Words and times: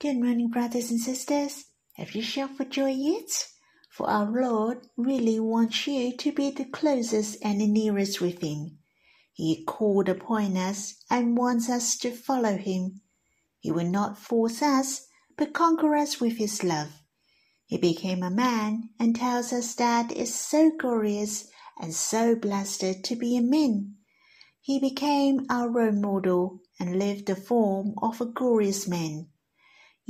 Good 0.00 0.16
morning, 0.16 0.48
brothers 0.48 0.90
and 0.90 0.98
sisters. 0.98 1.66
Have 1.96 2.14
you 2.14 2.22
shouted 2.22 2.56
for 2.56 2.64
joy 2.64 2.92
yet? 2.92 3.48
For 3.90 4.08
our 4.08 4.32
Lord 4.32 4.78
really 4.96 5.38
wants 5.38 5.86
you 5.86 6.16
to 6.16 6.32
be 6.32 6.50
the 6.50 6.64
closest 6.64 7.36
and 7.44 7.60
the 7.60 7.66
nearest 7.66 8.18
with 8.18 8.40
Him. 8.40 8.78
He 9.34 9.62
called 9.62 10.08
upon 10.08 10.56
us 10.56 10.94
and 11.10 11.36
wants 11.36 11.68
us 11.68 11.98
to 11.98 12.12
follow 12.12 12.56
Him. 12.56 13.02
He 13.58 13.70
will 13.70 13.90
not 13.90 14.16
force 14.16 14.62
us, 14.62 15.06
but 15.36 15.52
conquer 15.52 15.94
us 15.94 16.18
with 16.18 16.38
His 16.38 16.64
love. 16.64 17.02
He 17.66 17.76
became 17.76 18.22
a 18.22 18.30
man 18.30 18.88
and 18.98 19.14
tells 19.14 19.52
us 19.52 19.74
that 19.74 20.16
it's 20.16 20.34
so 20.34 20.72
glorious 20.78 21.46
and 21.78 21.92
so 21.92 22.34
blessed 22.34 23.04
to 23.04 23.16
be 23.16 23.36
a 23.36 23.42
man. 23.42 23.96
He 24.62 24.80
became 24.80 25.44
our 25.50 25.68
role 25.68 25.92
model 25.92 26.60
and 26.78 26.98
lived 26.98 27.26
the 27.26 27.36
form 27.36 27.92
of 28.00 28.22
a 28.22 28.24
glorious 28.24 28.88
man. 28.88 29.29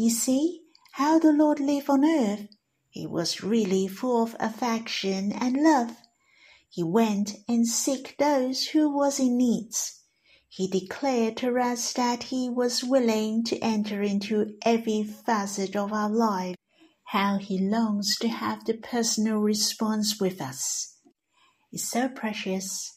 You 0.03 0.09
see 0.09 0.63
how 0.93 1.19
the 1.19 1.31
Lord 1.31 1.61
lived 1.61 1.91
on 1.91 2.07
earth. 2.07 2.49
He 2.89 3.07
was 3.07 3.43
really 3.43 3.87
full 3.87 4.23
of 4.23 4.35
affection 4.41 5.31
and 5.31 5.63
love. 5.63 5.95
He 6.71 6.83
went 6.83 7.35
and 7.47 7.69
sought 7.69 8.15
those 8.19 8.69
who 8.69 8.89
was 8.89 9.21
in 9.21 9.37
need. 9.37 9.75
He 10.49 10.69
declared 10.69 11.37
to 11.37 11.55
us 11.59 11.93
that 11.93 12.23
he 12.23 12.49
was 12.49 12.83
willing 12.83 13.45
to 13.45 13.59
enter 13.59 14.01
into 14.01 14.57
every 14.63 15.03
facet 15.03 15.77
of 15.77 15.93
our 15.93 16.09
life. 16.09 16.57
How 17.09 17.37
he 17.37 17.59
longs 17.59 18.17
to 18.21 18.29
have 18.29 18.65
the 18.65 18.79
personal 18.79 19.37
response 19.37 20.19
with 20.19 20.41
us. 20.41 20.97
It's 21.73 21.85
so 21.85 22.09
precious. 22.09 22.97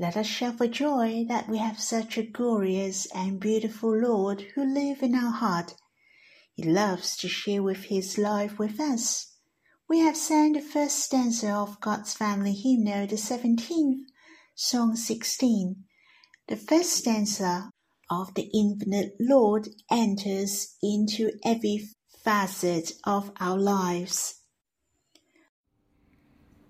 Let 0.00 0.16
us 0.16 0.26
shout 0.26 0.58
for 0.58 0.66
joy 0.66 1.26
that 1.28 1.48
we 1.48 1.58
have 1.58 1.78
such 1.78 2.18
a 2.18 2.26
glorious 2.26 3.06
and 3.14 3.38
beautiful 3.38 3.96
Lord 3.96 4.40
who 4.56 4.64
lives 4.64 5.00
in 5.00 5.14
our 5.14 5.30
heart 5.30 5.76
he 6.54 6.62
loves 6.62 7.16
to 7.16 7.28
share 7.28 7.62
with 7.62 7.84
his 7.84 8.16
life 8.16 8.58
with 8.58 8.80
us. 8.80 9.32
We 9.88 9.98
have 9.98 10.16
sang 10.16 10.52
the 10.52 10.60
first 10.60 11.00
stanza 11.00 11.50
of 11.52 11.80
God's 11.80 12.14
Family 12.14 12.52
Hymnal, 12.52 13.06
the 13.08 13.16
17th, 13.16 14.04
Song 14.54 14.94
16. 14.94 15.84
The 16.46 16.56
first 16.56 16.90
stanza 16.90 17.70
of 18.08 18.34
the 18.34 18.50
Infinite 18.54 19.16
Lord 19.18 19.68
enters 19.90 20.76
into 20.80 21.32
every 21.44 21.88
facet 22.24 22.92
of 23.04 23.32
our 23.40 23.58
lives. 23.58 24.40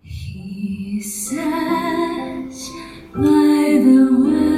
He 0.00 1.02
says 1.02 2.70
by 3.14 3.20
the 3.20 4.08
well, 4.18 4.53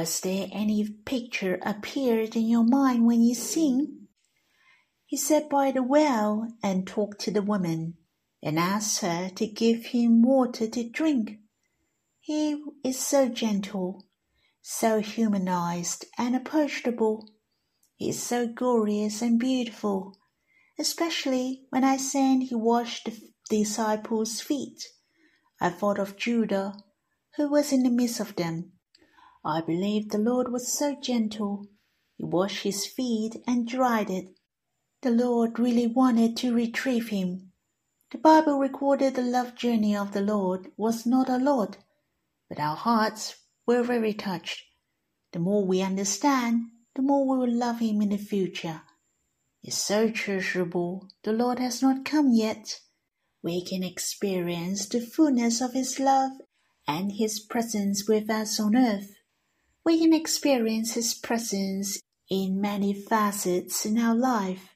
Was 0.00 0.20
there 0.20 0.48
any 0.50 0.88
picture 0.88 1.58
appeared 1.60 2.34
in 2.34 2.46
your 2.46 2.64
mind 2.64 3.04
when 3.04 3.22
you 3.22 3.34
sing? 3.34 4.08
He 5.04 5.18
sat 5.18 5.50
by 5.50 5.72
the 5.72 5.82
well 5.82 6.54
and 6.62 6.86
talked 6.86 7.20
to 7.20 7.30
the 7.30 7.42
woman, 7.42 7.98
and 8.42 8.58
asked 8.58 9.02
her 9.02 9.28
to 9.28 9.46
give 9.46 9.84
him 9.84 10.22
water 10.22 10.66
to 10.68 10.88
drink. 10.88 11.40
He 12.18 12.64
is 12.82 12.98
so 12.98 13.28
gentle, 13.28 14.06
so 14.62 15.00
humanized 15.00 16.06
and 16.16 16.34
approachable. 16.34 17.28
He 17.94 18.08
is 18.08 18.22
so 18.22 18.46
glorious 18.46 19.20
and 19.20 19.38
beautiful, 19.38 20.16
especially 20.78 21.66
when 21.68 21.84
I 21.84 21.98
sang 21.98 22.40
he 22.40 22.54
washed 22.54 23.04
the 23.04 23.20
disciples' 23.50 24.40
feet. 24.40 24.82
I 25.60 25.68
thought 25.68 25.98
of 25.98 26.16
Judas, 26.16 26.74
who 27.36 27.50
was 27.50 27.70
in 27.70 27.82
the 27.82 27.90
midst 27.90 28.18
of 28.18 28.34
them 28.36 28.72
I 29.44 29.60
believe 29.60 30.10
the 30.10 30.18
Lord 30.18 30.52
was 30.52 30.72
so 30.72 30.96
gentle. 31.00 31.66
He 32.16 32.24
washed 32.24 32.62
his 32.62 32.86
feet 32.86 33.42
and 33.46 33.66
dried 33.66 34.10
it. 34.10 34.34
The 35.02 35.10
Lord 35.10 35.58
really 35.58 35.86
wanted 35.86 36.36
to 36.38 36.54
retrieve 36.54 37.08
him. 37.08 37.52
The 38.10 38.18
Bible 38.18 38.58
recorded 38.58 39.14
the 39.14 39.22
love 39.22 39.54
journey 39.54 39.96
of 39.96 40.12
the 40.12 40.20
Lord 40.20 40.72
was 40.76 41.06
not 41.06 41.28
a 41.28 41.38
lot, 41.38 41.78
but 42.48 42.58
our 42.58 42.76
hearts 42.76 43.36
were 43.66 43.82
very 43.82 44.12
touched. 44.12 44.64
The 45.32 45.38
more 45.38 45.64
we 45.64 45.80
understand, 45.80 46.70
the 46.96 47.02
more 47.02 47.24
we 47.24 47.38
will 47.38 47.56
love 47.56 47.78
Him 47.78 48.02
in 48.02 48.08
the 48.08 48.18
future. 48.18 48.82
It's 49.62 49.78
so 49.78 50.10
treasurable. 50.10 51.08
The 51.22 51.32
Lord 51.32 51.60
has 51.60 51.82
not 51.82 52.04
come 52.04 52.32
yet. 52.32 52.80
We 53.42 53.64
can 53.64 53.84
experience 53.84 54.88
the 54.88 55.00
fullness 55.00 55.60
of 55.60 55.72
His 55.72 56.00
love 56.00 56.32
and 56.88 57.12
His 57.12 57.38
presence 57.38 58.08
with 58.08 58.28
us 58.28 58.58
on 58.58 58.74
earth. 58.74 59.14
We 59.84 59.98
can 59.98 60.12
experience 60.12 60.94
His 60.94 61.14
presence 61.14 62.00
in 62.28 62.60
many 62.60 62.92
facets 62.92 63.86
in 63.86 63.98
our 63.98 64.14
life. 64.14 64.74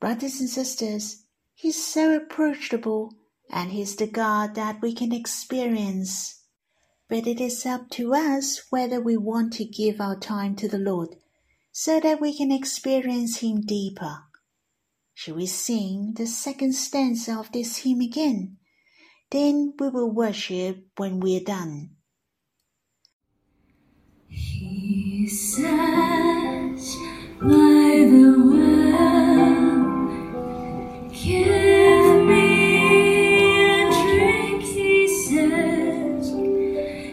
Brothers 0.00 0.40
and 0.40 0.48
sisters, 0.48 1.24
He's 1.54 1.84
so 1.84 2.14
approachable 2.16 3.14
and 3.50 3.72
He's 3.72 3.96
the 3.96 4.06
God 4.06 4.54
that 4.54 4.82
we 4.82 4.94
can 4.94 5.12
experience. 5.12 6.42
But 7.08 7.26
it 7.26 7.40
is 7.40 7.64
up 7.64 7.90
to 7.90 8.14
us 8.14 8.62
whether 8.70 9.00
we 9.00 9.16
want 9.16 9.52
to 9.54 9.64
give 9.64 10.00
our 10.00 10.18
time 10.18 10.56
to 10.56 10.68
the 10.68 10.78
Lord 10.78 11.16
so 11.70 12.00
that 12.00 12.20
we 12.20 12.36
can 12.36 12.52
experience 12.52 13.38
Him 13.38 13.62
deeper. 13.62 14.24
Shall 15.14 15.36
we 15.36 15.46
sing 15.46 16.14
the 16.16 16.26
second 16.26 16.74
stanza 16.74 17.38
of 17.38 17.52
this 17.52 17.78
hymn 17.78 18.00
again? 18.00 18.56
Then 19.30 19.74
we 19.78 19.88
will 19.88 20.10
worship 20.10 20.86
when 20.96 21.20
we're 21.20 21.44
done. 21.44 21.96
He 24.34 25.26
says 25.28 26.96
by 27.38 27.46
the 28.10 28.34
well, 28.48 29.84
give 31.12 32.24
me 32.26 32.46
a 33.74 33.90
drink, 33.92 34.62
he. 34.62 35.06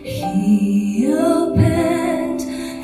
He 0.03 1.13
opened 1.13 2.39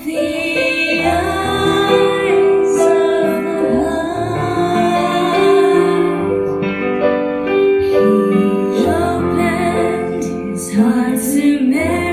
the 0.05 1.01
eyes 1.05 2.75
of 2.81 3.43
the 3.45 3.57
blind. 3.71 4.63
He 7.81 7.95
opened 8.85 10.23
his 10.51 10.65
heart 10.75 11.19
to 11.19 11.45
Mary. 11.61 12.04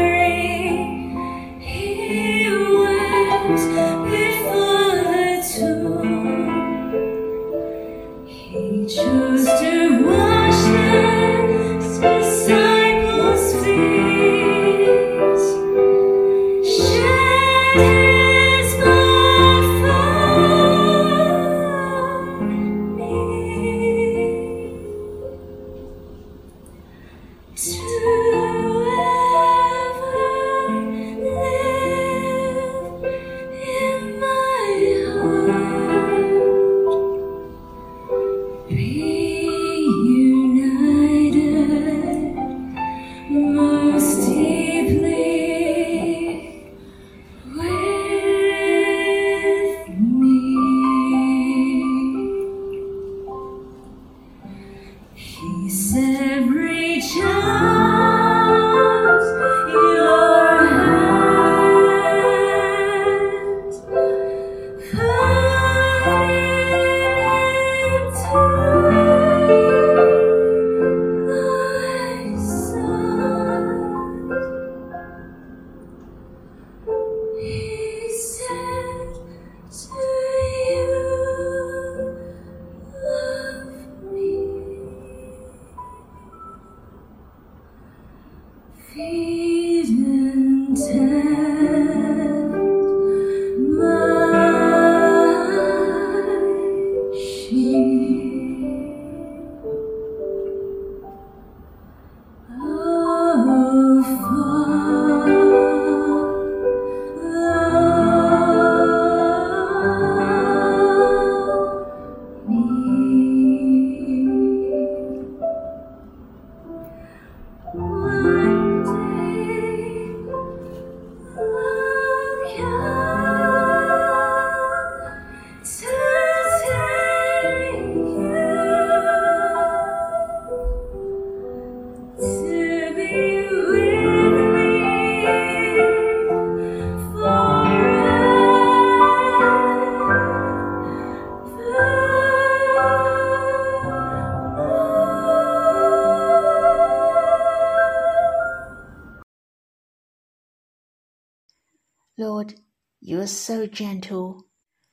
So 153.43 153.67
gentle, 153.67 154.47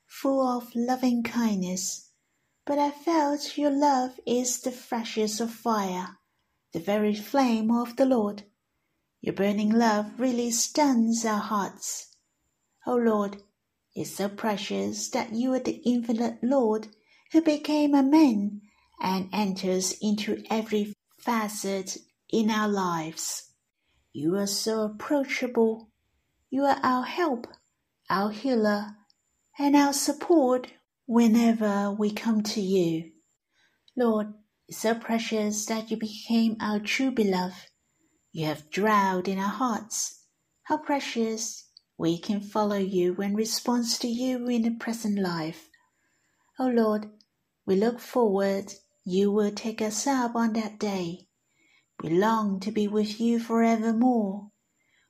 full 0.08 0.42
of 0.42 0.76
loving 0.76 1.22
kindness, 1.24 2.12
but 2.66 2.80
I 2.80 2.90
felt 2.90 3.58
your 3.58 3.72
love 3.72 4.20
is 4.26 4.62
the 4.62 4.72
freshest 4.72 5.40
of 5.40 5.52
fire, 5.52 6.18
the 6.74 6.80
very 6.80 7.14
flame 7.14 7.72
of 7.72 7.96
the 7.96 8.06
Lord. 8.06 8.44
Your 9.22 9.36
burning 9.36 9.72
love 9.72 10.20
really 10.20 10.52
stuns 10.52 11.26
our 11.26 11.40
hearts. 11.40 12.16
O 12.88 12.96
Lord, 12.96 13.44
it's 13.96 14.16
so 14.16 14.30
precious 14.30 15.10
that 15.10 15.34
you 15.34 15.54
are 15.54 15.60
the 15.60 15.82
infinite 15.86 16.40
Lord 16.42 16.88
who 17.32 17.42
became 17.42 17.94
a 17.94 18.02
man 18.02 18.62
and 19.02 19.30
enters 19.34 19.96
into 20.02 20.44
every 20.50 20.94
facet 21.20 21.98
in 22.30 22.50
our 22.50 22.68
lives. 22.68 23.52
You 24.14 24.36
are 24.38 24.48
so 24.48 24.84
approachable. 24.84 25.90
You 26.50 26.64
are 26.64 26.80
our 26.82 27.04
help, 27.04 27.48
our 28.10 28.32
healer, 28.32 28.96
and 29.58 29.76
our 29.76 29.94
support 29.94 30.68
whenever 31.06 31.92
we 31.92 32.12
come 32.12 32.42
to 32.42 32.62
you. 32.62 33.12
Lord, 33.96 34.34
it's 34.68 34.80
so 34.80 34.96
precious 34.96 35.66
that 35.66 35.92
you 35.92 35.98
became 35.98 36.56
our 36.60 36.80
true 36.80 37.12
beloved. 37.12 37.68
You 38.32 38.46
have 38.46 38.70
dwelled 38.72 39.28
in 39.28 39.40
our 39.40 39.50
hearts. 39.50 40.26
How 40.64 40.78
precious 40.78 41.70
we 41.98 42.18
can 42.18 42.42
follow 42.42 42.78
you 42.78 43.16
in 43.16 43.36
response 43.36 43.98
to 44.00 44.08
you 44.08 44.48
in 44.48 44.62
the 44.62 44.72
present 44.72 45.20
life. 45.20 45.70
O 46.60 46.68
Lord, 46.68 47.10
we 47.66 47.76
look 47.76 48.00
forward 48.00 48.74
you 49.06 49.32
will 49.32 49.52
take 49.52 49.82
us 49.82 50.06
up 50.06 50.36
on 50.36 50.54
that 50.54 50.80
day. 50.80 51.28
We 52.04 52.10
long 52.10 52.60
to 52.60 52.72
be 52.72 52.88
with 52.88 53.20
you 53.20 53.40
forevermore. 53.40 54.52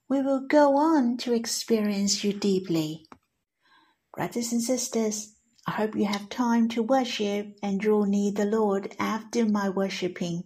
We 0.10 0.24
will 0.24 0.40
go 0.40 0.76
on 0.76 1.18
to 1.18 1.34
experience 1.34 2.24
you 2.24 2.34
deeply. 2.34 3.06
Brothers 4.16 4.52
and 4.52 4.60
sisters, 4.60 5.36
I 5.68 5.72
hope 5.74 5.96
you 5.96 6.06
have 6.06 6.30
time 6.30 6.68
to 6.70 6.82
worship 6.82 7.56
and 7.62 7.80
draw 7.80 8.06
near 8.06 8.32
the 8.32 8.46
Lord 8.46 8.96
after 8.98 9.46
my 9.46 9.70
worshiping, 9.70 10.46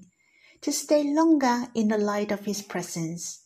to 0.60 0.74
stay 0.74 1.05
longer 1.05 1.70
in 1.74 1.88
the 1.88 1.98
light 1.98 2.29
of 2.29 2.43
His 2.43 2.62
presence. 2.62 3.46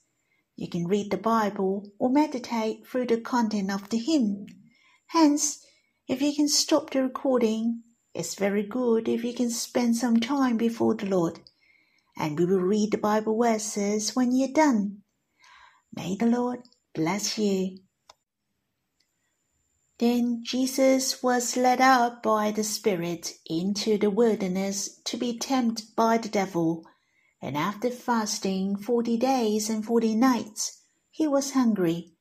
You 0.55 0.67
can 0.67 0.87
read 0.87 1.11
the 1.11 1.17
Bible 1.17 1.91
or 1.99 2.09
meditate 2.09 2.87
through 2.87 3.05
the 3.05 3.21
content 3.21 3.69
of 3.69 3.89
the 3.89 3.99
hymn. 3.99 4.47
Hence, 5.09 5.63
if 6.07 6.19
you 6.19 6.33
can 6.33 6.47
stop 6.47 6.89
the 6.89 7.03
recording, 7.03 7.83
it's 8.15 8.33
very 8.33 8.63
good 8.63 9.07
if 9.07 9.23
you 9.23 9.35
can 9.35 9.51
spend 9.51 9.97
some 9.97 10.19
time 10.19 10.57
before 10.57 10.95
the 10.95 11.05
Lord. 11.05 11.41
And 12.17 12.39
we 12.39 12.45
will 12.47 12.61
read 12.61 12.89
the 12.89 12.97
Bible 12.97 13.37
verses 13.39 14.15
when 14.15 14.35
you're 14.35 14.47
done. 14.47 15.03
May 15.97 16.15
the 16.15 16.27
Lord 16.27 16.59
bless 16.93 17.39
you. 17.39 17.79
Then 19.97 20.43
Jesus 20.43 21.23
was 21.23 21.57
led 21.57 21.81
up 21.81 22.21
by 22.21 22.51
the 22.51 22.63
Spirit 22.63 23.33
into 23.47 23.97
the 23.97 24.11
wilderness 24.11 25.01
to 25.05 25.17
be 25.17 25.39
tempted 25.39 25.95
by 25.95 26.19
the 26.19 26.29
devil. 26.29 26.85
And 27.41 27.57
after 27.57 27.89
fasting 27.89 28.77
forty 28.77 29.17
days 29.17 29.71
and 29.71 29.83
forty 29.83 30.13
nights, 30.13 30.83
he 31.09 31.27
was 31.27 31.53
hungry. 31.53 32.13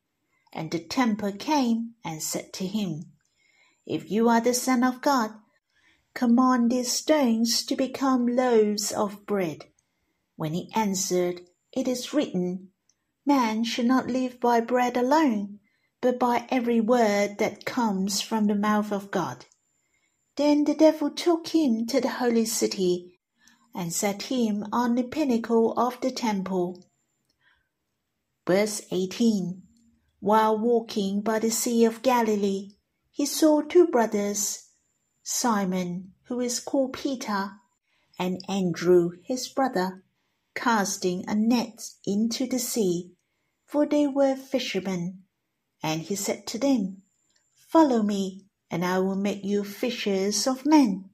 And 0.54 0.70
the 0.70 0.78
tempter 0.78 1.30
came 1.30 1.96
and 2.02 2.22
said 2.22 2.54
to 2.54 2.66
him, 2.66 3.12
If 3.84 4.10
you 4.10 4.30
are 4.30 4.40
the 4.40 4.54
Son 4.54 4.82
of 4.84 5.02
God, 5.02 5.32
command 6.14 6.72
these 6.72 6.92
stones 6.92 7.62
to 7.66 7.76
become 7.76 8.26
loaves 8.26 8.90
of 8.90 9.26
bread. 9.26 9.66
When 10.34 10.54
he 10.54 10.72
answered, 10.74 11.42
It 11.72 11.86
is 11.86 12.14
written, 12.14 12.70
Man 13.26 13.64
shall 13.64 13.84
not 13.84 14.06
live 14.06 14.38
by 14.38 14.60
bread 14.60 14.96
alone 14.96 15.58
but 16.00 16.20
by 16.20 16.46
every 16.50 16.80
word 16.80 17.38
that 17.38 17.64
comes 17.64 18.20
from 18.20 18.46
the 18.46 18.54
mouth 18.54 18.92
of 18.92 19.10
God. 19.10 19.46
Then 20.36 20.62
the 20.62 20.74
devil 20.74 21.10
took 21.10 21.48
him 21.48 21.84
to 21.86 22.00
the 22.00 22.08
holy 22.08 22.44
city 22.44 23.18
and 23.74 23.92
set 23.92 24.24
him 24.24 24.64
on 24.72 24.94
the 24.94 25.02
pinnacle 25.02 25.72
of 25.72 26.00
the 26.00 26.12
temple. 26.12 26.84
Verse 28.46 28.82
18 28.92 29.62
While 30.20 30.56
walking 30.58 31.22
by 31.22 31.40
the 31.40 31.50
Sea 31.50 31.84
of 31.84 32.02
Galilee, 32.02 32.76
he 33.10 33.26
saw 33.26 33.62
two 33.62 33.88
brothers, 33.88 34.68
Simon, 35.24 36.12
who 36.28 36.38
is 36.38 36.60
called 36.60 36.92
Peter, 36.92 37.52
and 38.16 38.40
Andrew, 38.48 39.10
his 39.24 39.48
brother, 39.48 40.04
casting 40.54 41.24
a 41.28 41.34
net 41.34 41.90
into 42.06 42.46
the 42.46 42.60
sea, 42.60 43.15
for 43.66 43.84
they 43.86 44.06
were 44.06 44.36
fishermen. 44.36 45.24
And 45.82 46.02
he 46.02 46.14
said 46.16 46.46
to 46.48 46.58
them, 46.58 47.02
Follow 47.54 48.02
me, 48.02 48.46
and 48.70 48.84
I 48.84 48.98
will 49.00 49.16
make 49.16 49.44
you 49.44 49.64
fishers 49.64 50.46
of 50.46 50.64
men. 50.64 51.10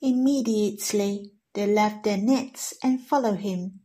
Immediately 0.00 1.32
they 1.54 1.66
left 1.66 2.04
their 2.04 2.16
nets 2.16 2.74
and 2.82 3.00
followed 3.00 3.40
him. 3.40 3.80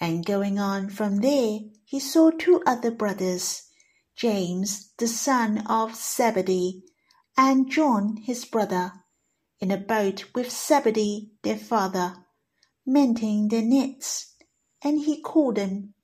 And 0.00 0.24
going 0.24 0.58
on 0.58 0.90
from 0.90 1.16
there, 1.16 1.60
he 1.84 1.98
saw 2.00 2.30
two 2.30 2.62
other 2.66 2.90
brothers, 2.90 3.62
James 4.16 4.92
the 4.98 5.08
son 5.08 5.66
of 5.66 5.96
Zebedee, 5.96 6.82
and 7.36 7.70
John 7.70 8.16
his 8.16 8.44
brother, 8.44 8.92
in 9.60 9.70
a 9.70 9.76
boat 9.76 10.24
with 10.34 10.50
Zebedee 10.50 11.32
their 11.42 11.58
father, 11.58 12.14
mending 12.86 13.48
their 13.48 13.62
nets. 13.62 14.34
And 14.82 15.00
he 15.00 15.20
called 15.20 15.56
them. 15.56 15.94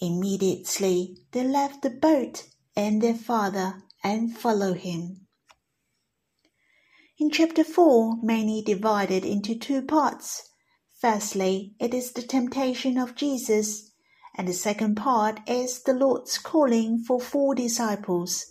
Immediately 0.00 1.16
they 1.32 1.44
left 1.44 1.82
the 1.82 1.90
boat 1.90 2.44
and 2.74 3.00
their 3.00 3.14
father 3.14 3.82
and 4.04 4.36
followed 4.36 4.78
him. 4.78 5.26
In 7.18 7.30
chapter 7.30 7.64
4, 7.64 8.18
many 8.22 8.62
divided 8.62 9.24
into 9.24 9.54
two 9.58 9.80
parts. 9.80 10.50
Firstly, 11.00 11.74
it 11.80 11.94
is 11.94 12.12
the 12.12 12.22
temptation 12.22 12.98
of 12.98 13.14
Jesus, 13.14 13.90
and 14.34 14.46
the 14.46 14.52
second 14.52 14.96
part 14.96 15.40
is 15.48 15.82
the 15.82 15.94
Lord's 15.94 16.36
calling 16.36 16.98
for 16.98 17.18
four 17.18 17.54
disciples. 17.54 18.44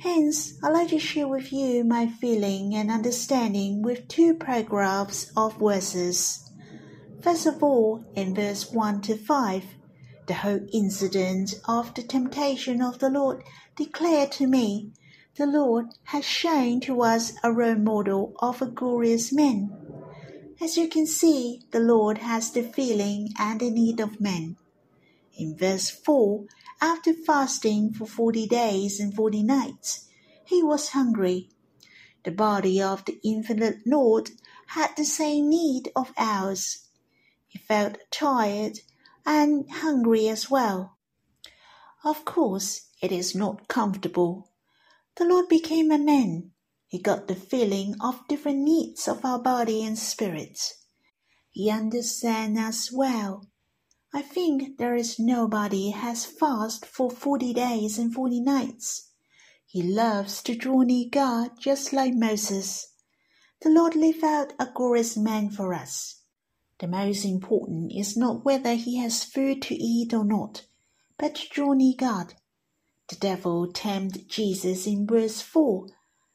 Hence, 0.00 0.52
I'd 0.62 0.72
like 0.72 0.88
to 0.90 0.98
share 0.98 1.26
with 1.26 1.50
you 1.50 1.82
my 1.82 2.06
feeling 2.06 2.74
and 2.74 2.90
understanding 2.90 3.80
with 3.80 4.06
two 4.08 4.34
paragraphs 4.34 5.32
of 5.34 5.58
verses. 5.58 6.50
First 7.22 7.46
of 7.46 7.62
all, 7.62 8.04
in 8.14 8.34
verse 8.34 8.70
1 8.70 9.00
to 9.02 9.16
5, 9.16 9.64
the 10.26 10.34
whole 10.34 10.66
incident 10.72 11.54
of 11.68 11.94
the 11.94 12.02
temptation 12.02 12.82
of 12.82 12.98
the 12.98 13.10
Lord 13.10 13.44
declared 13.76 14.32
to 14.32 14.46
me 14.46 14.92
the 15.36 15.46
Lord 15.46 15.86
has 16.04 16.24
shown 16.24 16.80
to 16.80 17.02
us 17.02 17.32
a 17.42 17.52
role 17.52 17.76
model 17.76 18.34
of 18.40 18.62
a 18.62 18.66
glorious 18.66 19.32
man. 19.32 19.70
As 20.60 20.76
you 20.76 20.88
can 20.88 21.06
see, 21.06 21.62
the 21.70 21.80
Lord 21.80 22.18
has 22.18 22.50
the 22.50 22.62
feeling 22.62 23.34
and 23.38 23.60
the 23.60 23.70
need 23.70 24.00
of 24.00 24.20
men. 24.20 24.56
In 25.36 25.56
verse 25.56 25.90
4, 25.90 26.46
after 26.80 27.12
fasting 27.12 27.92
for 27.92 28.06
forty 28.06 28.46
days 28.46 28.98
and 28.98 29.14
forty 29.14 29.42
nights, 29.42 30.08
he 30.44 30.62
was 30.62 30.90
hungry. 30.90 31.50
The 32.24 32.30
body 32.30 32.80
of 32.80 33.04
the 33.04 33.20
infinite 33.22 33.78
Lord 33.86 34.30
had 34.68 34.96
the 34.96 35.04
same 35.04 35.50
need 35.50 35.92
of 35.94 36.12
ours. 36.16 36.88
He 37.46 37.58
felt 37.58 37.98
tired 38.10 38.80
and 39.26 39.68
hungry 39.70 40.28
as 40.28 40.48
well. 40.50 40.96
Of 42.04 42.24
course, 42.24 42.88
it 43.02 43.10
is 43.12 43.34
not 43.34 43.68
comfortable. 43.68 44.52
The 45.16 45.24
Lord 45.24 45.48
became 45.48 45.90
a 45.90 45.98
man. 45.98 46.52
He 46.86 47.00
got 47.00 47.26
the 47.26 47.34
feeling 47.34 47.96
of 48.00 48.26
different 48.28 48.58
needs 48.58 49.08
of 49.08 49.24
our 49.24 49.40
body 49.40 49.84
and 49.84 49.98
spirit. 49.98 50.74
He 51.50 51.70
understands 51.70 52.60
us 52.60 52.92
well. 52.92 53.48
I 54.14 54.22
think 54.22 54.78
there 54.78 54.94
is 54.94 55.18
nobody 55.18 55.90
has 55.90 56.24
fasted 56.24 56.88
for 56.88 57.10
forty 57.10 57.52
days 57.52 57.98
and 57.98 58.14
forty 58.14 58.40
nights. 58.40 59.10
He 59.66 59.82
loves 59.82 60.42
to 60.44 60.54
draw 60.54 60.82
near 60.82 61.08
God 61.10 61.50
just 61.58 61.92
like 61.92 62.14
Moses. 62.14 62.86
The 63.62 63.70
Lord 63.70 63.96
left 63.96 64.22
out 64.22 64.52
a 64.58 64.68
glorious 64.72 65.16
man 65.16 65.50
for 65.50 65.74
us. 65.74 66.15
The 66.78 66.86
most 66.86 67.24
important 67.24 67.92
is 67.92 68.16
not 68.16 68.44
whether 68.44 68.74
he 68.74 68.98
has 68.98 69.24
food 69.24 69.62
to 69.62 69.74
eat 69.74 70.12
or 70.12 70.24
not, 70.24 70.66
but 71.18 71.42
near 71.56 71.94
God. 71.96 72.34
The 73.08 73.16
devil 73.16 73.72
tempted 73.72 74.28
Jesus 74.28 74.86
in 74.86 75.06
verse 75.06 75.40
4, 75.40 75.86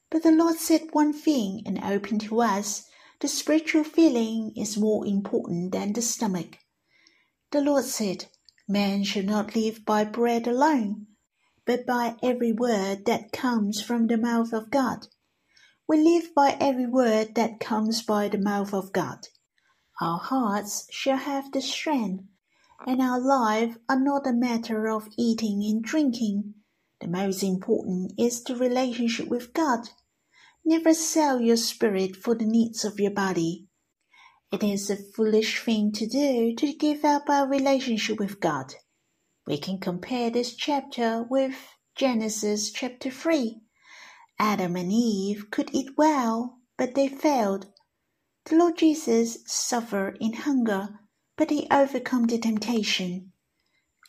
but 0.09 0.23
the 0.23 0.31
Lord 0.31 0.55
said 0.55 0.89
one 0.93 1.13
thing 1.13 1.61
and 1.65 1.83
opened 1.83 2.21
to 2.21 2.41
us 2.41 2.87
the 3.19 3.27
spiritual 3.27 3.83
feeling 3.83 4.51
is 4.57 4.77
more 4.77 5.05
important 5.05 5.73
than 5.73 5.93
the 5.93 6.01
stomach. 6.01 6.57
The 7.51 7.61
Lord 7.61 7.85
said, 7.85 8.25
Man 8.67 9.03
shall 9.03 9.23
not 9.23 9.55
live 9.55 9.85
by 9.85 10.05
bread 10.05 10.47
alone, 10.47 11.05
but 11.67 11.85
by 11.85 12.15
every 12.23 12.51
word 12.51 13.05
that 13.05 13.31
comes 13.31 13.79
from 13.79 14.07
the 14.07 14.17
mouth 14.17 14.53
of 14.53 14.71
God. 14.71 15.07
We 15.87 15.97
live 16.01 16.33
by 16.33 16.57
every 16.59 16.87
word 16.87 17.35
that 17.35 17.59
comes 17.59 18.01
by 18.01 18.27
the 18.27 18.39
mouth 18.39 18.73
of 18.73 18.91
God. 18.91 19.27
Our 20.01 20.17
hearts 20.17 20.87
shall 20.89 21.17
have 21.17 21.51
the 21.51 21.61
strength, 21.61 22.23
and 22.87 22.99
our 22.99 23.19
life 23.19 23.77
are 23.87 23.99
not 23.99 24.25
a 24.25 24.33
matter 24.33 24.89
of 24.89 25.07
eating 25.15 25.63
and 25.63 25.83
drinking. 25.83 26.55
The 27.01 27.07
most 27.07 27.43
important 27.43 28.13
is 28.17 28.43
the 28.43 28.55
relationship 28.55 29.27
with 29.27 29.53
God. 29.53 29.89
Never 30.65 30.95
sell 30.95 31.39
your 31.39 31.55
spirit 31.55 32.15
for 32.15 32.33
the 32.33 32.47
needs 32.47 32.83
of 32.83 32.99
your 32.99 33.11
body. 33.11 33.67
It 34.51 34.63
is 34.63 34.89
a 34.89 34.95
foolish 34.95 35.63
thing 35.63 35.91
to 35.91 36.07
do 36.07 36.55
to 36.55 36.73
give 36.73 37.05
up 37.05 37.29
our 37.29 37.47
relationship 37.47 38.17
with 38.17 38.39
God. 38.39 38.73
We 39.45 39.59
can 39.59 39.77
compare 39.77 40.31
this 40.31 40.55
chapter 40.55 41.27
with 41.29 41.75
Genesis 41.95 42.71
chapter 42.71 43.11
3. 43.11 43.61
Adam 44.39 44.75
and 44.75 44.91
Eve 44.91 45.51
could 45.51 45.69
eat 45.75 45.91
well, 45.95 46.57
but 46.75 46.95
they 46.95 47.07
failed. 47.07 47.67
The 48.45 48.55
Lord 48.55 48.77
Jesus 48.77 49.37
suffered 49.45 50.17
in 50.19 50.33
hunger, 50.33 50.99
but 51.37 51.51
he 51.51 51.67
overcame 51.69 52.23
the 52.23 52.39
temptation. 52.39 53.33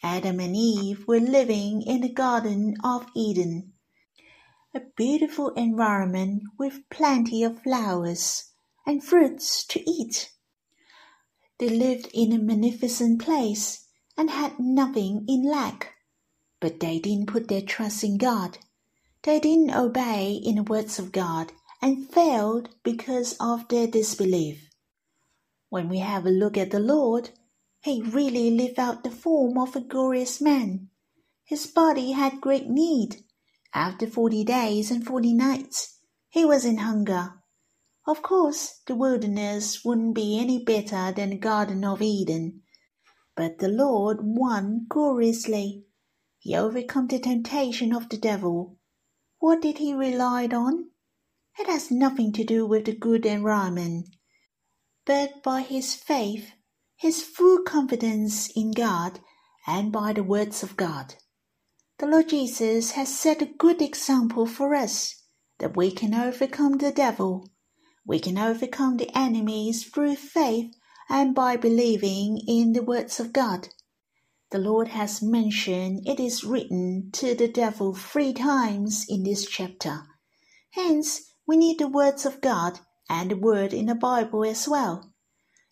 Adam 0.03 0.41
and 0.41 0.57
Eve 0.57 1.07
were 1.07 1.21
living 1.21 1.83
in 1.83 2.01
the 2.01 2.09
Garden 2.09 2.75
of 2.83 3.07
Eden, 3.15 3.75
a 4.75 4.81
beautiful 4.97 5.51
environment 5.51 6.45
with 6.59 6.89
plenty 6.89 7.45
of 7.45 7.63
flowers 7.63 8.53
and 8.87 9.05
fruits 9.05 9.65
to 9.67 9.89
eat. 9.89 10.33
They 11.59 11.69
lived 11.69 12.09
in 12.15 12.33
a 12.33 12.39
magnificent 12.39 13.21
place 13.21 13.87
and 14.17 14.31
had 14.31 14.59
nothing 14.59 15.27
in 15.29 15.45
lack, 15.45 15.95
but 16.59 16.81
they 16.81 16.99
didn't 16.99 17.27
put 17.27 17.49
their 17.49 17.63
trust 17.63 18.03
in 18.03 18.17
God. 18.17 18.59
They 19.25 19.39
didn't 19.39 19.75
obey 19.75 20.33
in 20.33 20.57
the 20.57 20.63
words 20.63 20.99
of 20.99 21.13
God 21.13 21.53
and 21.83 22.09
failed 22.09 22.71
because 22.85 23.37
of 23.41 23.67
their 23.69 23.89
disbelief. 23.89 24.71
When 25.69 25.89
we 25.89 25.99
have 25.99 26.25
a 26.25 26.31
look 26.31 26.57
at 26.57 26.71
the 26.71 26.79
Lord, 26.79 27.31
he 27.81 28.01
really 28.01 28.53
lived 28.53 28.79
out 28.79 29.03
the 29.03 29.11
form 29.11 29.59
of 29.59 29.75
a 29.75 29.81
glorious 29.81 30.41
man. 30.41 30.89
His 31.45 31.67
body 31.67 32.13
had 32.13 32.41
great 32.41 32.69
need. 32.69 33.25
After 33.75 34.07
forty 34.07 34.45
days 34.45 34.91
and 34.93 35.05
forty 35.05 35.35
nights, 35.35 35.99
he 36.29 36.45
was 36.45 36.65
in 36.65 36.79
hunger. 36.79 37.35
Of 38.07 38.23
course, 38.23 38.81
the 38.87 38.95
wilderness 38.95 39.85
wouldn't 39.85 40.15
be 40.15 40.39
any 40.39 40.65
better 40.65 41.13
than 41.13 41.31
the 41.31 41.39
Garden 41.39 41.85
of 41.85 42.01
Eden. 42.01 42.63
But 43.35 43.59
the 43.59 43.69
Lord 43.69 44.19
won 44.21 44.87
gloriously. 44.89 45.85
He 46.39 46.55
overcome 46.55 47.09
the 47.09 47.19
temptation 47.19 47.93
of 47.93 48.09
the 48.09 48.19
devil. 48.19 48.79
What 49.41 49.63
did 49.63 49.79
he 49.79 49.95
rely 49.95 50.47
on? 50.47 50.92
It 51.59 51.67
has 51.67 51.91
nothing 51.91 52.33
to 52.33 52.45
do 52.45 52.67
with 52.67 52.87
the 52.87 52.95
good 52.95 53.27
environment, 53.27 54.09
but 55.05 55.43
by 55.43 55.63
his 55.63 55.95
faith, 55.95 56.53
his 56.97 57.23
full 57.23 57.63
confidence 57.63 58.51
in 58.57 58.73
God, 58.73 59.21
and 59.67 59.93
by 59.93 60.13
the 60.13 60.23
words 60.23 60.63
of 60.63 60.77
God. 60.77 61.15
The 61.99 62.07
Lord 62.07 62.31
Jesus 62.31 62.93
has 62.93 63.17
set 63.17 63.43
a 63.43 63.47
good 63.47 63.81
example 63.81 64.47
for 64.47 64.75
us 64.75 65.23
that 65.59 65.77
we 65.77 65.93
can 65.93 66.15
overcome 66.15 66.79
the 66.79 66.91
devil. 66.91 67.49
We 68.05 68.19
can 68.19 68.39
overcome 68.39 68.97
the 68.97 69.17
enemies 69.17 69.85
through 69.85 70.17
faith 70.17 70.75
and 71.09 71.35
by 71.35 71.57
believing 71.57 72.41
in 72.49 72.73
the 72.73 72.83
words 72.83 73.21
of 73.21 73.33
God. 73.33 73.69
The 74.51 74.59
Lord 74.59 74.89
has 74.89 75.23
mentioned 75.23 76.07
it 76.07 76.19
is 76.19 76.45
written 76.45 77.11
to 77.13 77.35
the 77.35 77.49
devil 77.49 77.95
three 77.95 78.33
times 78.33 79.07
in 79.09 79.23
this 79.23 79.47
chapter. 79.47 80.03
Hence, 80.71 81.32
we 81.47 81.57
need 81.57 81.79
the 81.79 81.89
words 81.89 82.25
of 82.25 82.41
God 82.41 82.81
and 83.09 83.31
the 83.31 83.37
word 83.37 83.73
in 83.73 83.87
the 83.87 83.95
Bible 83.95 84.45
as 84.45 84.69
well. 84.69 85.13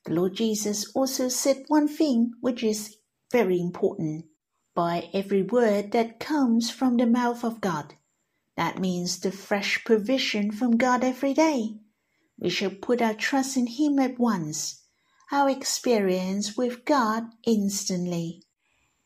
The 0.05 0.15
Lord 0.15 0.35
Jesus 0.35 0.91
also 0.95 1.29
said 1.29 1.65
one 1.69 1.87
thing 1.87 2.33
which 2.41 2.63
is 2.65 2.97
very 3.31 3.61
important. 3.61 4.27
By 4.75 5.11
every 5.13 5.43
word 5.43 5.93
that 5.93 6.21
comes 6.21 6.71
from 6.71 6.97
the 6.97 7.07
mouth 7.07 7.45
of 7.45 7.61
God. 7.61 7.95
That 8.57 8.79
means 8.79 9.19
the 9.19 9.33
fresh 9.33 9.85
provision 9.85 10.53
from 10.53 10.77
God 10.77 11.05
every 11.05 11.35
day. 11.35 11.77
We 12.39 12.51
shall 12.51 12.71
put 12.71 13.03
our 13.03 13.15
trust 13.15 13.57
in 13.57 13.67
Him 13.67 13.99
at 13.99 14.19
once, 14.19 14.83
our 15.31 15.51
experience 15.51 16.57
with 16.57 16.85
God 16.85 17.25
instantly. 17.45 18.43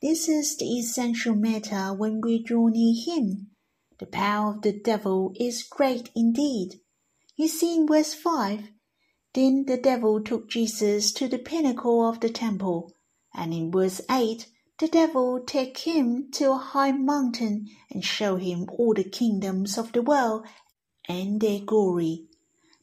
This 0.01 0.29
is 0.29 0.57
the 0.57 0.79
essential 0.79 1.35
matter 1.35 1.93
when 1.95 2.21
we 2.21 2.43
draw 2.43 2.69
near 2.69 2.95
Him. 3.05 3.51
The 3.99 4.07
power 4.07 4.55
of 4.55 4.63
the 4.63 4.73
devil 4.73 5.33
is 5.39 5.63
great 5.63 6.11
indeed. 6.17 6.81
You 7.37 7.49
see 7.49 7.77
in 7.77 7.87
verse 7.87 8.13
5, 8.13 8.71
then 9.35 9.67
the 9.67 9.77
devil 9.77 10.21
took 10.23 10.49
Jesus 10.49 11.13
to 11.13 11.29
the 11.29 11.39
pinnacle 11.39 12.09
of 12.09 12.21
the 12.21 12.31
temple, 12.31 12.93
and 13.35 13.55
in 13.55 13.71
verse 13.71 14.01
8, 14.11 14.49
the 14.79 14.89
devil 14.89 15.41
take 15.41 15.79
him 15.79 16.31
to 16.33 16.51
a 16.53 16.57
high 16.57 16.93
mountain 16.93 17.69
and 17.91 18.05
show 18.05 18.37
him 18.37 18.69
all 18.77 18.95
the 18.95 19.05
kingdoms 19.05 19.79
of 19.79 19.93
the 19.93 20.03
world 20.03 20.47
and 21.09 21.41
their 21.41 21.61
glory. 21.61 22.27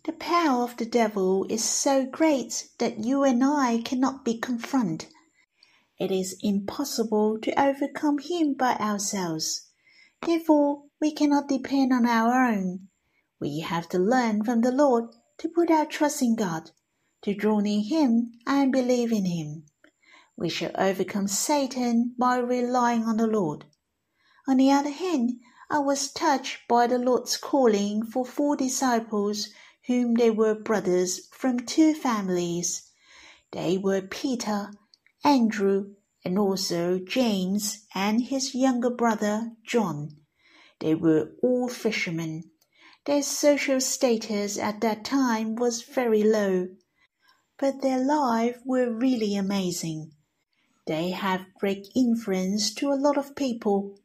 The 0.05 0.13
power 0.13 0.63
of 0.63 0.77
the 0.77 0.85
devil 0.85 1.45
is 1.49 1.63
so 1.63 2.05
great 2.05 2.69
that 2.79 2.99
you 2.99 3.23
and 3.23 3.43
I 3.43 3.81
cannot 3.83 4.25
be 4.25 4.37
confronted. 4.37 5.09
It 5.99 6.11
is 6.11 6.37
impossible 6.41 7.39
to 7.41 7.61
overcome 7.61 8.17
him 8.17 8.53
by 8.53 8.75
ourselves. 8.75 9.67
Therefore, 10.23 10.83
we 10.99 11.11
cannot 11.11 11.47
depend 11.47 11.91
on 11.91 12.05
our 12.05 12.45
own. 12.45 12.89
We 13.39 13.61
have 13.61 13.89
to 13.89 13.97
learn 13.97 14.43
from 14.43 14.61
the 14.61 14.71
Lord 14.71 15.15
to 15.39 15.49
put 15.49 15.71
our 15.71 15.85
trust 15.85 16.21
in 16.21 16.35
God, 16.35 16.69
to 17.23 17.33
draw 17.33 17.59
near 17.59 17.81
Him 17.81 18.33
and 18.45 18.71
believe 18.71 19.11
in 19.11 19.25
Him. 19.25 19.65
We 20.37 20.49
shall 20.49 20.71
overcome 20.75 21.27
Satan 21.27 22.13
by 22.19 22.37
relying 22.37 23.03
on 23.05 23.17
the 23.17 23.25
Lord. 23.25 23.65
On 24.47 24.57
the 24.57 24.71
other 24.71 24.91
hand, 24.91 25.39
I 25.69 25.79
was 25.79 26.11
touched 26.11 26.67
by 26.67 26.85
the 26.85 26.99
Lord's 26.99 27.37
calling 27.37 28.05
for 28.05 28.25
four 28.25 28.55
disciples 28.55 29.49
whom 29.87 30.13
they 30.13 30.29
were 30.29 30.53
brothers 30.53 31.27
from 31.31 31.59
two 31.59 31.93
families. 31.93 32.91
They 33.51 33.77
were 33.77 34.01
Peter, 34.01 34.71
Andrew, 35.23 35.95
and 36.23 36.37
also 36.37 36.99
James 36.99 37.85
and 37.95 38.23
his 38.23 38.53
younger 38.53 38.89
brother 38.89 39.51
John. 39.65 40.17
They 40.79 40.95
were 40.95 41.31
all 41.41 41.67
fishermen. 41.67 42.51
Their 43.05 43.23
social 43.23 43.81
status 43.81 44.57
at 44.57 44.81
that 44.81 45.03
time 45.03 45.55
was 45.55 45.81
very 45.81 46.23
low, 46.23 46.69
but 47.59 47.81
their 47.81 48.03
lives 48.03 48.59
were 48.65 48.91
really 48.91 49.35
amazing. 49.35 50.11
They 50.87 51.11
have 51.11 51.53
great 51.59 51.87
influence 51.95 52.73
to 52.75 52.91
a 52.91 52.99
lot 52.99 53.17
of 53.17 53.35
people. 53.35 53.99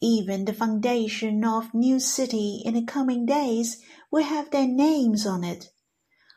Even 0.00 0.44
the 0.44 0.54
foundation 0.54 1.44
of 1.44 1.74
New 1.74 2.00
City 2.00 2.62
in 2.64 2.74
the 2.74 2.84
coming 2.84 3.26
days 3.26 3.82
will 4.10 4.24
have 4.24 4.50
their 4.50 4.66
names 4.66 5.26
on 5.26 5.44
it. 5.44 5.70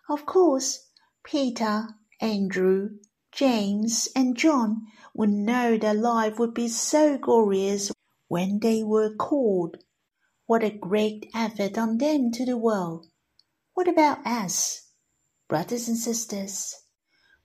Of 0.10 0.26
course, 0.26 0.89
Peter, 1.24 1.95
Andrew, 2.19 3.00
James, 3.36 4.08
and 4.15 4.38
John 4.38 4.86
would 5.15 5.32
know 5.32 5.76
their 5.76 5.96
life 5.96 6.38
would 6.38 6.54
be 6.54 6.67
so 6.67 7.17
glorious 7.17 7.91
when 8.28 8.60
they 8.60 8.84
were 8.84 9.15
called. 9.15 9.78
What 10.46 10.63
a 10.63 10.69
great 10.69 11.32
effort 11.34 11.78
on 11.78 11.98
them 11.98 12.32
to 12.32 12.46
the 12.46 12.58
world. 12.58 13.08
What 13.74 13.88
about 13.88 14.26
us? 14.26 14.91
Brothers 15.50 15.88
and 15.88 15.98
sisters, 15.98 16.76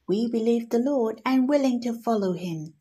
we 0.06 0.28
believe 0.30 0.68
the 0.68 0.78
Lord 0.78 1.22
and 1.24 1.48
willing 1.48 1.80
to 1.82 1.94
follow 2.02 2.34
Him. 2.34 2.74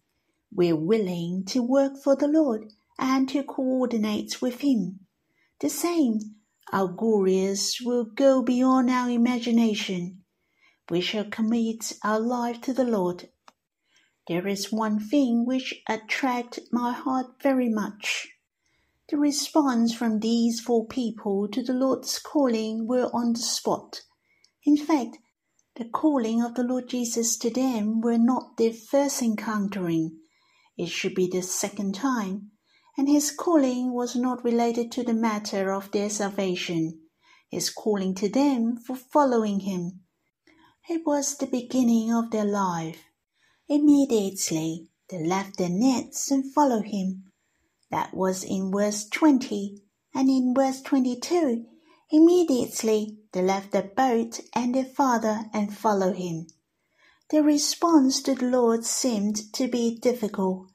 We're 0.53 0.75
willing 0.75 1.45
to 1.47 1.61
work 1.61 1.93
for 2.03 2.15
the 2.15 2.27
Lord 2.27 2.73
and 2.99 3.29
to 3.29 3.43
coordinate 3.43 4.41
with 4.41 4.59
Him. 4.61 4.99
The 5.61 5.69
same, 5.69 6.19
our 6.73 6.89
glorious 6.89 7.79
will 7.79 8.03
go 8.03 8.41
beyond 8.41 8.89
our 8.89 9.09
imagination. 9.09 10.16
We 10.89 11.01
shall 11.01 11.25
commit 11.25 11.93
our 12.03 12.19
life 12.19 12.61
to 12.61 12.73
the 12.73 12.85
Lord 12.85 13.29
there 14.27 14.45
is 14.45 14.73
one 14.73 14.99
thing 14.99 15.45
which 15.45 15.73
attracted 15.87 16.65
my 16.69 16.91
heart 16.91 17.41
very 17.41 17.69
much. 17.69 18.27
The 19.07 19.17
response 19.17 19.93
from 19.93 20.19
these 20.19 20.59
four 20.59 20.85
people 20.85 21.47
to 21.47 21.63
the 21.63 21.73
Lord's 21.73 22.19
calling 22.19 22.87
were 22.87 23.09
on 23.13 23.33
the 23.33 23.39
spot. 23.39 24.01
In 24.65 24.75
fact, 24.75 25.19
the 25.77 25.85
calling 25.85 26.43
of 26.43 26.55
the 26.55 26.63
Lord 26.63 26.89
Jesus 26.89 27.37
to 27.37 27.49
them 27.49 28.01
were 28.01 28.17
not 28.17 28.57
their 28.57 28.73
first 28.73 29.21
encountering. 29.21 30.19
It 30.77 30.89
should 30.89 31.15
be 31.15 31.27
the 31.27 31.41
second 31.41 31.95
time, 31.95 32.51
and 32.97 33.07
his 33.07 33.31
calling 33.31 33.93
was 33.93 34.13
not 34.13 34.43
related 34.43 34.91
to 34.93 35.03
the 35.03 35.13
matter 35.13 35.71
of 35.71 35.89
their 35.91 36.09
salvation. 36.09 36.99
His 37.49 37.69
calling 37.69 38.13
to 38.15 38.27
them 38.27 38.75
for 38.75 38.97
following 38.97 39.61
him. 39.61 40.01
It 40.89 41.05
was 41.05 41.35
the 41.35 41.47
beginning 41.47 42.13
of 42.13 42.31
their 42.31 42.45
life. 42.45 43.03
Immediately 43.67 44.87
they 45.09 45.21
left 45.21 45.57
their 45.57 45.69
nets 45.69 46.31
and 46.31 46.53
followed 46.53 46.85
him. 46.85 47.29
That 47.91 48.13
was 48.13 48.45
in 48.45 48.71
verse 48.71 49.05
20. 49.09 49.81
And 50.13 50.29
in 50.29 50.53
verse 50.55 50.81
22, 50.81 51.65
immediately 52.09 53.17
they 53.33 53.41
left 53.41 53.71
their 53.71 53.91
boat 53.97 54.39
and 54.53 54.73
their 54.73 54.85
father 54.85 55.49
and 55.53 55.77
followed 55.77 56.15
him. 56.15 56.47
Their 57.31 57.43
response 57.43 58.21
to 58.23 58.35
the 58.35 58.45
Lord 58.45 58.85
seemed 58.85 59.51
to 59.55 59.67
be 59.67 59.99
difficult. 59.99 60.71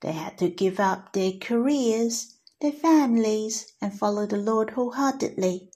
They 0.00 0.12
had 0.12 0.38
to 0.38 0.48
give 0.48 0.78
up 0.78 1.12
their 1.12 1.32
careers, 1.32 2.36
their 2.60 2.70
families, 2.70 3.72
and 3.82 3.98
follow 3.98 4.26
the 4.26 4.36
Lord 4.36 4.70
wholeheartedly. 4.70 5.72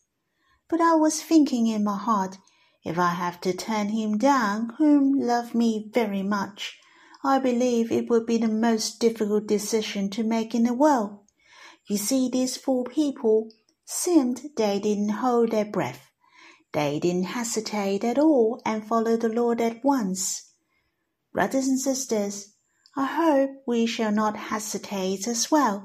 But 0.68 0.81
I 0.81 0.94
was 0.94 1.20
thinking 1.20 1.66
in 1.66 1.83
my 1.83 1.98
heart, 1.98 2.38
if 2.83 2.99
I 2.99 3.11
have 3.11 3.43
to 3.43 3.53
turn 3.53 3.90
him 3.90 4.16
down 4.16 4.71
whom 4.79 5.12
love 5.12 5.55
me 5.55 5.90
very 5.93 6.23
much, 6.23 6.79
I 7.23 7.38
believe 7.38 7.93
it 7.93 8.09
would 8.09 8.25
be 8.25 8.38
the 8.38 8.49
most 8.49 8.99
difficult 9.01 9.47
decision 9.47 10.09
to 10.11 10.23
make 10.23 10.55
in 10.55 10.62
the 10.62 10.73
world. 10.73 11.19
You 11.87 11.99
see, 11.99 12.31
these 12.31 12.57
four 12.57 12.85
people 12.85 13.51
seemed 13.85 14.40
they 14.57 14.79
didn't 14.81 15.21
hold 15.21 15.51
their 15.51 15.66
breath. 15.66 16.11
They 16.73 16.99
didn't 16.99 17.25
hesitate 17.25 18.03
at 18.03 18.19
all 18.19 18.62
and 18.64 18.87
followed 18.87 19.21
the 19.21 19.29
Lord 19.29 19.61
at 19.61 19.85
once. 19.85 20.55
Brothers 21.35 21.69
and 21.69 21.79
sisters, 21.79 22.55
I 22.97 23.05
hope 23.05 23.51
we 23.66 23.85
shall 23.85 24.12
not 24.12 24.37
hesitate 24.37 25.29
as 25.29 25.51
well. 25.51 25.85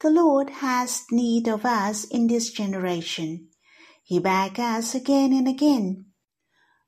The 0.00 0.10
Lord 0.10 0.50
has 0.50 1.02
need 1.10 1.48
of 1.48 1.64
us 1.64 2.04
in 2.04 2.28
this 2.28 2.52
generation. 2.52 3.48
He 4.04 4.20
begs 4.20 4.60
us 4.60 4.94
again 4.94 5.32
and 5.32 5.48
again 5.48 6.11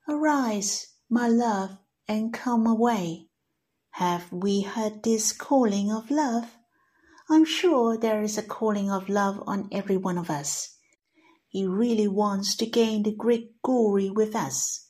Arise, 0.06 0.88
my 1.08 1.28
love, 1.28 1.78
and 2.06 2.34
come 2.34 2.66
away. 2.66 3.28
Have 3.92 4.30
we 4.30 4.60
heard 4.60 5.02
this 5.02 5.32
calling 5.32 5.90
of 5.90 6.10
love? 6.10 6.58
I'm 7.30 7.46
sure 7.46 7.96
there 7.96 8.22
is 8.22 8.36
a 8.36 8.42
calling 8.42 8.90
of 8.90 9.08
love 9.08 9.42
on 9.46 9.68
every 9.72 9.96
one 9.96 10.18
of 10.18 10.28
us. 10.28 10.76
He 11.48 11.66
really 11.66 12.06
wants 12.06 12.54
to 12.56 12.66
gain 12.66 13.02
the 13.02 13.14
great 13.14 13.62
glory 13.62 14.10
with 14.10 14.36
us. 14.36 14.88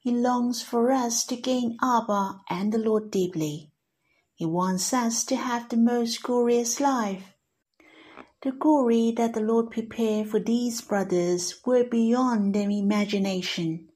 He 0.00 0.10
longs 0.10 0.62
for 0.62 0.90
us 0.90 1.24
to 1.26 1.36
gain 1.36 1.76
Abba 1.80 2.40
and 2.50 2.72
the 2.72 2.78
Lord 2.78 3.12
deeply. 3.12 3.70
He 4.34 4.46
wants 4.46 4.92
us 4.92 5.22
to 5.26 5.36
have 5.36 5.68
the 5.68 5.76
most 5.76 6.24
glorious 6.24 6.80
life. 6.80 7.34
The 8.42 8.50
glory 8.50 9.12
that 9.12 9.34
the 9.34 9.40
Lord 9.40 9.70
prepared 9.70 10.28
for 10.28 10.40
these 10.40 10.80
brothers 10.80 11.62
were 11.64 11.84
beyond 11.84 12.52
their 12.52 12.68
imagination. 12.68 13.90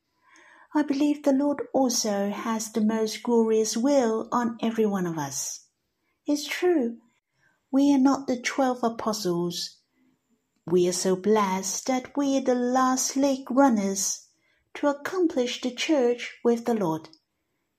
I 0.79 0.83
believe 0.83 1.25
the 1.25 1.33
Lord 1.33 1.63
also 1.75 2.31
has 2.31 2.71
the 2.71 2.81
most 2.81 3.25
glorious 3.25 3.77
will 3.77 4.29
on 4.31 4.57
every 4.63 4.87
one 4.87 5.09
of 5.09 5.19
us. 5.19 5.67
It's 6.25 6.47
true, 6.47 6.99
we 7.73 7.93
are 7.93 7.99
not 7.99 8.29
the 8.29 8.41
twelve 8.41 8.85
apostles. 8.85 9.81
We 10.69 10.89
are 10.89 10.93
so 10.93 11.17
blessed 11.17 11.89
that 11.89 12.17
we 12.17 12.37
are 12.37 12.43
the 12.43 12.55
last 12.55 13.17
leg 13.17 13.51
runners 13.51 14.29
to 14.75 14.87
accomplish 14.87 15.61
the 15.61 15.73
church 15.75 16.39
with 16.45 16.65
the 16.65 16.75
Lord, 16.75 17.09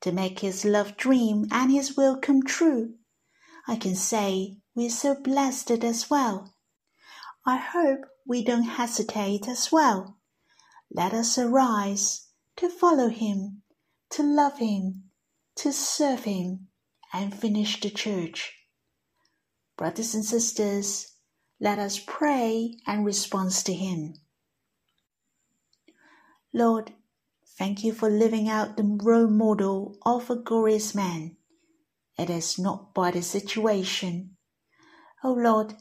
to 0.01 0.11
make 0.11 0.39
His 0.39 0.65
love 0.65 0.97
dream 0.97 1.45
and 1.51 1.71
His 1.71 1.95
will 1.95 2.17
come 2.19 2.43
true. 2.43 2.95
I 3.65 3.77
can 3.77 3.95
say 3.95 4.57
we 4.75 4.87
are 4.87 4.89
so 4.89 5.15
blessed 5.15 5.71
as 5.71 6.09
well. 6.09 6.53
I 7.45 7.55
hope 7.55 8.01
we 8.27 8.43
don't 8.43 8.63
hesitate 8.63 9.47
as 9.47 9.71
well. 9.71 10.17
Let 10.91 11.13
us 11.13 11.37
arise 11.37 12.25
to 12.59 12.69
follow 12.69 13.07
Him, 13.07 13.61
to 14.09 14.21
love 14.21 14.57
Him, 14.57 15.05
to 15.55 15.71
serve 15.71 16.25
Him, 16.25 16.67
and 17.13 17.33
finish 17.33 17.79
the 17.79 17.89
church. 17.89 18.53
Brothers 19.77 20.13
and 20.13 20.25
sisters, 20.25 21.13
let 21.61 21.79
us 21.79 22.01
pray 22.05 22.75
and 22.85 23.05
respond 23.05 23.51
to 23.51 23.73
Him. 23.73 24.15
Lord, 26.53 26.91
thank 27.57 27.85
you 27.85 27.93
for 27.93 28.09
living 28.09 28.49
out 28.49 28.75
the 28.75 28.83
role 28.83 29.29
model 29.29 29.95
of 30.05 30.29
a 30.29 30.35
glorious 30.35 30.93
man. 30.93 31.37
It 32.17 32.29
is 32.29 32.59
not 32.59 32.93
by 32.93 33.11
the 33.11 33.21
situation. 33.21 34.35
O 35.23 35.29
oh 35.29 35.33
Lord, 35.33 35.75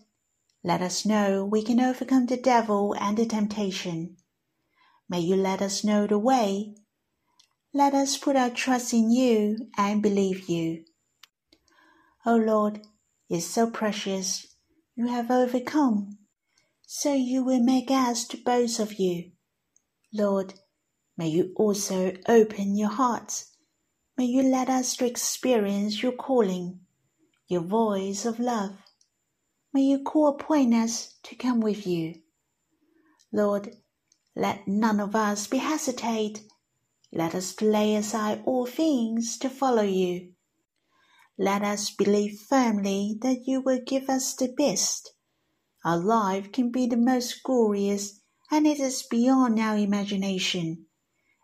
let 0.62 0.80
us 0.80 1.04
know 1.04 1.44
we 1.44 1.64
can 1.64 1.80
overcome 1.80 2.26
the 2.26 2.36
devil 2.36 2.94
and 3.00 3.16
the 3.16 3.26
temptation 3.26 4.17
May 5.08 5.20
you 5.20 5.36
let 5.36 5.62
us 5.62 5.84
know 5.84 6.06
the 6.06 6.18
way. 6.18 6.74
Let 7.72 7.94
us 7.94 8.18
put 8.18 8.36
our 8.36 8.50
trust 8.50 8.92
in 8.92 9.10
you 9.10 9.68
and 9.76 10.02
believe 10.02 10.48
you. 10.48 10.84
O 12.26 12.34
oh 12.34 12.36
Lord, 12.36 12.80
is 13.30 13.48
so 13.48 13.70
precious. 13.70 14.46
You 14.94 15.06
have 15.06 15.30
overcome. 15.30 16.18
So 16.86 17.12
you 17.14 17.44
will 17.44 17.62
make 17.62 17.90
us 17.90 18.26
to 18.28 18.36
boast 18.36 18.80
of 18.80 18.94
you. 18.94 19.32
Lord, 20.12 20.54
may 21.16 21.28
you 21.28 21.52
also 21.56 22.14
open 22.28 22.76
your 22.76 22.88
hearts. 22.90 23.56
May 24.16 24.24
you 24.24 24.42
let 24.42 24.68
us 24.68 24.96
to 24.96 25.06
experience 25.06 26.02
your 26.02 26.12
calling, 26.12 26.80
your 27.46 27.60
voice 27.60 28.24
of 28.24 28.40
love. 28.40 28.76
May 29.72 29.82
you 29.82 30.02
call 30.02 30.28
upon 30.28 30.72
us 30.74 31.14
to 31.24 31.36
come 31.36 31.60
with 31.60 31.86
you. 31.86 32.14
Lord, 33.32 33.76
let 34.38 34.68
none 34.68 35.00
of 35.00 35.16
us 35.16 35.48
be 35.48 35.58
hesitate. 35.58 36.44
Let 37.12 37.34
us 37.34 37.60
lay 37.60 37.96
aside 37.96 38.42
all 38.44 38.66
things 38.66 39.36
to 39.38 39.50
follow 39.50 39.82
you. 39.82 40.30
Let 41.36 41.62
us 41.62 41.90
believe 41.90 42.38
firmly 42.48 43.18
that 43.22 43.48
you 43.48 43.60
will 43.60 43.80
give 43.84 44.08
us 44.08 44.36
the 44.36 44.54
best. 44.56 45.12
Our 45.84 45.98
life 45.98 46.52
can 46.52 46.70
be 46.70 46.86
the 46.86 46.96
most 46.96 47.42
glorious, 47.42 48.20
and 48.48 48.64
it 48.64 48.78
is 48.78 49.02
beyond 49.02 49.58
our 49.58 49.76
imagination. 49.76 50.86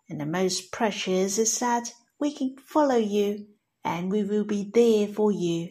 And 0.09 0.21
the 0.21 0.27
most 0.27 0.71
precious 0.71 1.37
is 1.37 1.59
that 1.59 1.93
we 2.21 2.33
can 2.33 2.55
follow 2.65 2.97
you, 2.97 3.47
and 3.85 4.13
we 4.13 4.23
will 4.23 4.45
be 4.45 4.71
there 4.73 5.09
for 5.09 5.33
you. 5.33 5.71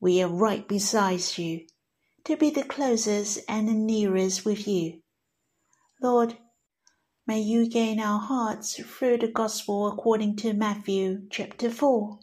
We 0.00 0.22
are 0.22 0.28
right 0.28 0.66
beside 0.66 1.36
you, 1.36 1.66
to 2.24 2.38
be 2.38 2.48
the 2.48 2.64
closest 2.64 3.40
and 3.48 3.68
the 3.68 3.74
nearest 3.74 4.46
with 4.46 4.66
you. 4.66 5.02
Lord, 6.02 6.36
may 7.26 7.40
you 7.40 7.70
gain 7.70 7.98
our 8.00 8.20
hearts 8.20 8.76
through 8.76 9.16
the 9.16 9.28
Gospel 9.28 9.86
according 9.86 10.36
to 10.36 10.52
Matthew 10.52 11.26
chapter 11.30 11.70
4. 11.70 12.18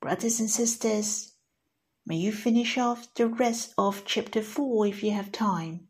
Brothers 0.00 0.38
and 0.38 0.48
sisters, 0.48 1.32
may 2.06 2.16
you 2.16 2.30
finish 2.30 2.78
off 2.78 3.12
the 3.14 3.26
rest 3.26 3.74
of 3.76 4.04
chapter 4.04 4.42
4 4.42 4.86
if 4.86 5.02
you 5.02 5.10
have 5.10 5.32
time. 5.32 5.88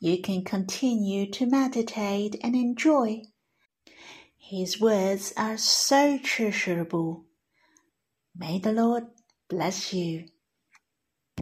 You 0.00 0.22
can 0.22 0.42
continue 0.42 1.30
to 1.32 1.44
meditate 1.44 2.36
and 2.42 2.56
enjoy. 2.56 3.24
His 4.38 4.80
words 4.80 5.34
are 5.36 5.58
so 5.58 6.18
treasurable. 6.18 7.26
May 8.34 8.58
the 8.58 8.72
Lord 8.72 9.04
bless 9.50 9.92
you. 9.92 10.28